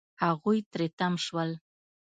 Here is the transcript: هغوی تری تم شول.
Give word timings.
هغوی 0.23 0.57
تری 0.71 0.87
تم 0.97 1.13
شول. 1.25 1.51